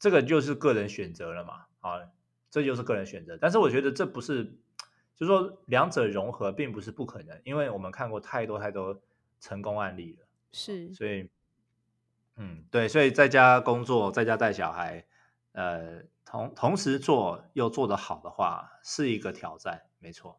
[0.00, 2.00] 这个就是个人选择了嘛，啊，
[2.50, 3.38] 这就是个人选择。
[3.40, 4.58] 但是我觉得这不是，
[5.16, 9.00] 就是说两者融合并不是不可能，因为我们看过太多太多
[9.40, 11.28] 成功案例了，是，所以，
[12.36, 15.06] 嗯，对，所以在家工作，在家带小孩，
[15.52, 20.38] 呃，同同时做又做得好的话，是一个挑战，没错。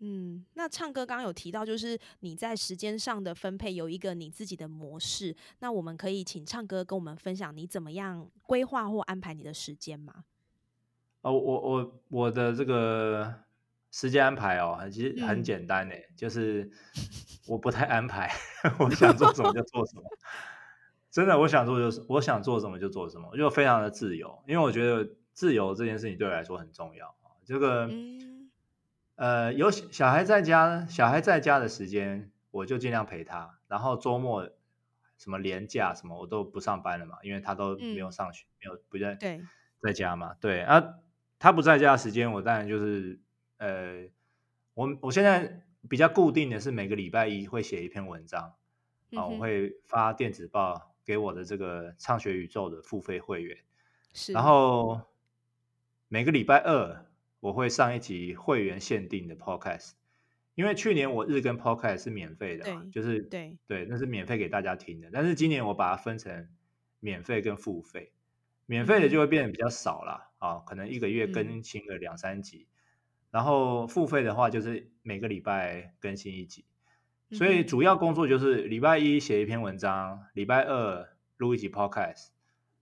[0.00, 5.34] 嗯，那唱歌刚刚有提到，就是你在时间上的分配有一个你自己的模式。
[5.60, 10.24] 那我们可以请唱歌跟我们分享你怎么样规划或安排你的时间吗？
[11.22, 13.34] 哦，我我我的这个
[13.94, 16.68] 时间安排哦，其实很简单诶，就是
[17.46, 18.28] 我不太安排，
[18.80, 20.02] 我想做什么就做什么。
[21.12, 24.42] 真的，我想做就是我想做什么就做什么，就非常的自由。
[24.48, 27.38] 因为我觉得自由这件事情对我来说很重要啊。
[27.44, 27.88] 这个。
[29.16, 33.60] 呃，有小孩在家，小孩在家的时间，我就尽量陪他。
[33.68, 34.50] 然后周末
[35.18, 39.16] 什么年假什么，我都不上班了嘛，因为他都没有上学，没有不在
[39.80, 40.34] 在家嘛。
[40.40, 40.94] 对啊，
[41.38, 43.20] 他不在家的时间，我当然就是
[43.58, 44.08] 呃，
[44.74, 48.54] 我我现在比较固定的是每个礼拜一会写一篇文章
[49.12, 53.58] 啊，我会发电子报给我的这个畅学宇宙的付费会员，
[54.12, 55.00] 是，然后
[56.08, 57.06] 每个礼拜二。
[57.40, 59.90] 我会上一集会员限定的 podcast，
[60.54, 65.10] 因为去年我日更 podcast 是免费的，就是对对，那是免费给大家听的。
[65.12, 66.48] 但是今年我把它分成
[67.00, 68.12] 免费跟付费，
[68.64, 72.66] 免费的就会变得比较少了啊，可能一个月更新个两三集，
[73.34, 76.64] 然后付费的话就是每个礼拜更新一集。
[77.32, 82.28] 所以主要工作就是礼拜一写一篇文章，礼拜二录一集 podcast。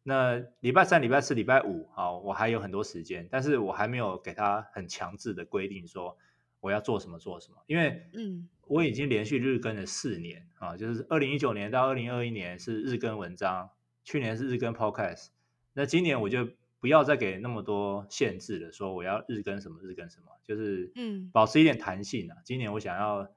[0.03, 6.19] 那礼拜三、礼拜四、礼拜五，好，我还有很多时间，但是我还没有给他很强制的规定说
[6.61, 13.71] 我要做什么做什么，因为嗯，我已经连续日更了四年啊，就是二零一九年到二零二一年是日更文章，
[14.05, 15.29] 去年是日更 podcast，
[15.73, 16.47] 那今年我就
[16.83, 22.37] 不要再给那么多限制了，说我要日更什么日更什么，就是嗯，保持一点弹性啊。
[22.45, 23.33] 今年我想要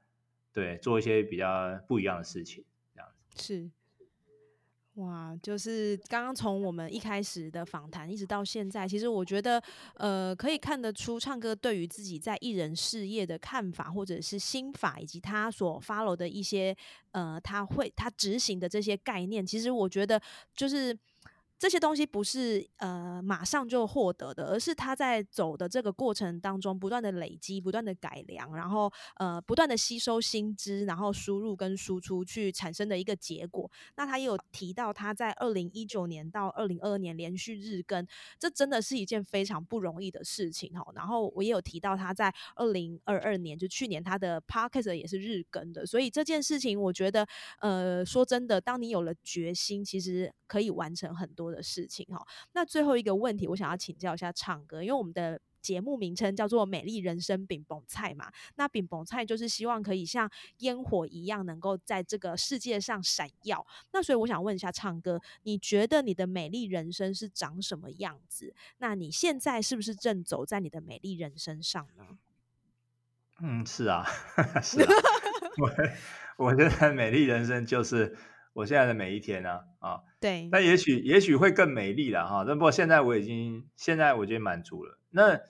[0.51, 3.69] 对，做一些比较不一样的事情，这样子是。
[4.95, 9.61] 哇，就是刚刚从我们一开始的访谈一直到现在，其实我觉得，
[9.93, 16.75] 呃，可以看得出唱歌对于自己在艺人事业的看法，或者是心法，以及他所 follow 的一些，
[17.11, 20.19] 呃，他会他执行的这些概念，其实我觉得
[20.55, 20.97] 就是。
[21.57, 33.71] 这些东西不是呃马上就获得的，而是他在走的这个过程当中不断的累积、不断的改良，然后呃不断的吸收新知，然后输入跟输出去产生的一个结果。
[33.95, 38.05] 那他也有提到他在二零一九年到二零二二年连续日更，
[38.37, 40.91] 这真的是一件非常不容易的事情哦。
[40.93, 47.25] 然后我也有提到他在二零二二年就去年他的 podcast 也是日更的，所以这件事情我觉得
[47.59, 51.44] 呃说真的，当你有了决心，其实可以完成很多。
[51.45, 60.29] 多的事情哈，那最后一个问题，我想要请教一下唱歌，因为我们的节目名称叫做“美丽人生饼崩菜”嘛，那饼崩菜就是希望可以像
[60.59, 63.65] 烟火一样，能够在这个世界上闪耀。
[63.91, 68.53] 那所以我想问一下唱歌，你觉得你的美丽人生是长什么样子？
[68.79, 72.17] 那你现在是不是正走在你的美丽人生上呢？
[73.41, 74.05] 嗯，是啊，
[74.61, 74.87] 是啊，
[76.37, 78.15] 我我觉得美丽人生就是。
[78.55, 82.45] 我现在的每一天呢，啊，对，那也许也许会更美丽了哈。
[82.47, 84.97] 那不过现在我已经现在我觉得满足了。
[85.09, 85.41] 那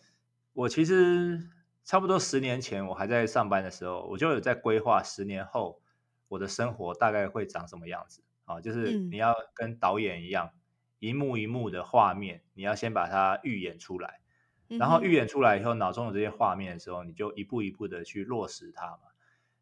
[0.54, 1.40] 我其实
[1.84, 5.84] 差不多十年前我还在上班的时候，我就有在规划十年后
[6.30, 8.60] 我的生活大概会长什么样子啊。
[8.60, 10.50] 就是你要跟导演一样，
[10.98, 14.22] 一幕一幕的画面，你要先把它预演出来，
[14.68, 19.14] 然后预演出来以后，脑中有这些画面的时候，你就一步一步的去落实它嘛。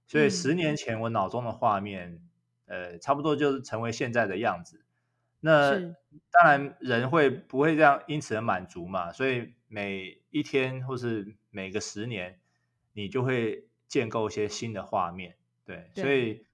[0.08, 2.22] 所以十年前我脑中的画面。
[2.66, 4.82] 呃，差不多就是成为现在的样子。
[5.42, 5.78] 那
[6.32, 9.12] 当然人会不会这样因此而满足嘛？
[9.12, 12.40] 所以每一天或是每个十年，
[12.94, 15.36] 你就会建构一些新的画面，
[15.66, 16.46] 对，所以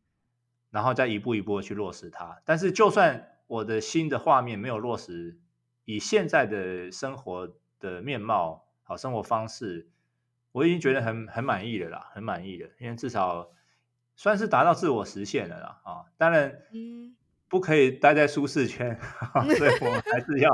[0.72, 2.42] 然后再一步一步的去落实它。
[2.46, 5.38] 但是就算我的新的画面没有落实，
[5.86, 9.88] 以现在的生活的面貌、好生活方式，
[10.52, 13.52] 我已经觉得很很满意了啦，很满意了，因为至少。
[14.20, 17.16] 算是达到自我实现了啦，啊，当然，嗯，
[17.48, 19.00] 不可以待在舒适圈，
[19.58, 20.54] 所以我们还是要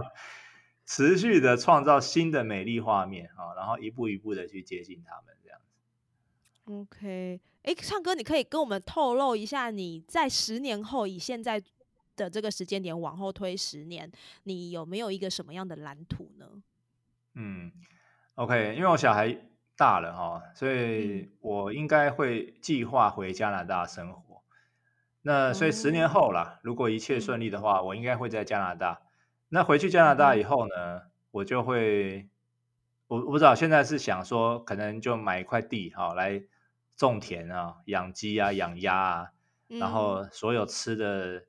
[0.86, 6.72] 持续的创造新的美丽画面啊，然后一步一步的去接近他们这样子。
[6.72, 11.60] OK，哎，唱歌，你可以跟我们透露一下，你在十年后以现在
[12.16, 14.12] 的这个时间点往后推十年，
[14.44, 16.62] 你有没有一个什么样的蓝图呢？
[17.34, 17.72] 嗯
[18.36, 19.36] ，OK，因为我小孩。
[19.78, 24.42] 大了哈，所以我应该会计划回加拿大生活。
[25.22, 29.02] 那所以十年后啦，如果一切顺利的话，我应该会在加拿大。
[29.50, 31.02] 那回去加拿大以后呢，
[31.32, 32.30] 我就会，
[33.08, 36.42] 我我不知道现在是想说，可能就买一块地哈，来
[36.96, 39.32] 种田啊，养鸡啊，养鸭啊，
[39.68, 41.44] 然后所有吃的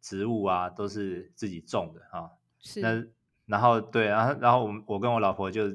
[0.00, 2.32] 植物啊都是自己种的哈。
[2.58, 2.80] 是。
[2.80, 3.06] 那
[3.46, 5.74] 然后对，然后然后我我跟我老婆就。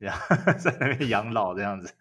[0.58, 1.94] 在那边养老这样子，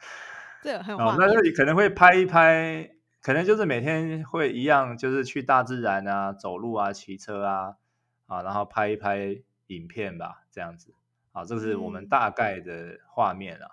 [0.62, 2.92] 对，很哦，那那可能会拍一拍，
[3.22, 7.76] 可能就是每天会一样，就是去大自然啊，走路啊，骑车啊，
[8.28, 9.38] 啊，然后拍一拍
[9.68, 10.94] 影片吧，这样子，
[11.32, 13.72] 啊，这是我们大概的画面啊。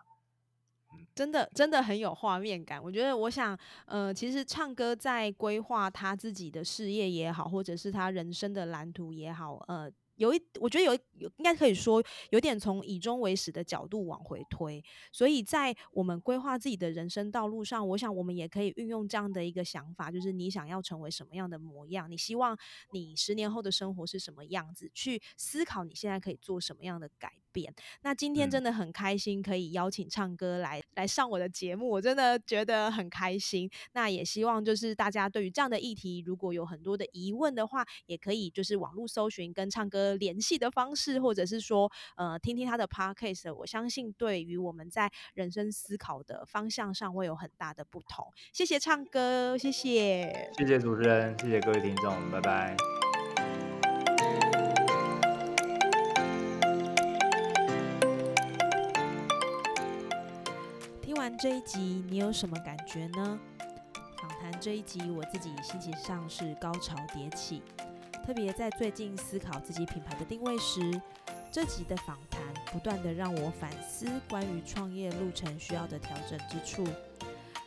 [1.14, 2.82] 真的真的很有画面感。
[2.82, 9.90] 我觉得，我想，呃，其实唱歌在规划他自己的事业也好，或者是他人生的蓝图也好，呃。
[10.16, 22.56] 有一，我觉得有有应该可以说有点从以终为始的角度往回推，所以在我们规划自己的人生道路上，我想我们也可以运用这样的一个想法，就是你想要成为什么样的模样，你希望
[22.92, 27.72] 你十年后的生活是什么样子，去思考你现在可以做什么样的改变。
[28.02, 33.70] 那今天真的很开心可以邀请唱歌来来上我的节目，我真的觉得很开心。
[33.92, 40.12] 那也希望就是大家对于这样的议题，如果有很多的疑问的话，也可以就是网络搜寻跟唱歌。
[40.22, 48.24] 联系的方式，或者是说，呃，听听他的 podcast，我相信对于我们在人生思考的方向上会有很大的不同。
[48.52, 53.11] 谢谢唱歌，谢谢，谢谢主持人，谢谢各位听众，拜拜。
[61.22, 63.38] 完这一集，你有什么感觉呢？
[64.20, 67.62] 访谈这一集，我自己心情上是高潮迭起。
[68.26, 71.00] 特别在最近思考自己品牌的定位时，
[71.48, 72.42] 这集的访谈
[72.72, 76.84] 不断的让我反思关于创业路程需要的调整之处。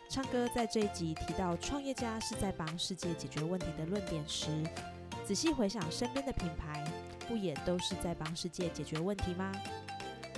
[0.09, 4.49] 唱歌在这一集提到创业家是在帮世界解决问题的论点时，
[5.25, 6.83] 仔细回想身边的品牌，
[7.25, 9.49] 不也都是在帮世界解决问题吗？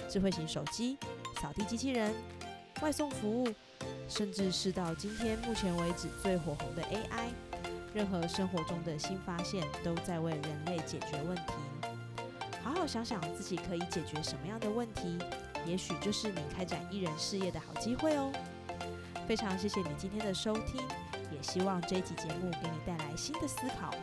[0.07, 0.99] 智慧型手机、
[1.41, 2.13] 扫地机器人、
[2.82, 3.47] 外送服务、
[4.07, 7.30] 甚至是到今天目前为止最火红的 AI，
[7.93, 11.53] 任何生活中的新发现都在为人类解决问题。
[12.63, 15.17] 好好想想自己可以解决什么样的问题，
[15.65, 18.32] 也许就是你开展艺人事业的好机会哦。
[19.28, 20.82] 非常谢谢你今天的收听，
[21.32, 23.93] 也希望这一集节目给你带来新的思考。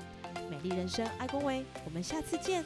[0.50, 2.64] 美丽人生，爱恭维，我们下次见。